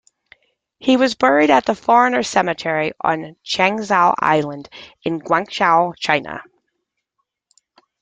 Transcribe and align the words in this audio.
He 0.79 0.97
was 0.97 1.13
buried 1.13 1.51
at 1.51 1.67
the 1.67 1.75
foreigners' 1.75 2.27
cemetery 2.27 2.93
on 3.01 3.35
Changzhou 3.45 4.15
Island, 4.17 4.67
in 5.03 5.19
Guangzhou, 5.19 5.93
China. 5.95 6.41